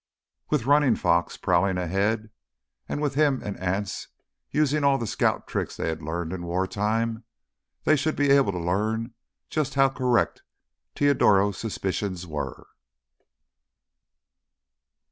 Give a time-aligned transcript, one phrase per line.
[0.49, 2.31] With Running Fox prowling ahead
[2.89, 4.07] and with him and Anse
[4.49, 7.23] using all the scout tricks they had learned in war time,
[7.83, 9.13] they should be able to learn
[9.51, 10.41] just how correct
[10.95, 12.65] Teodoro's suspicions were.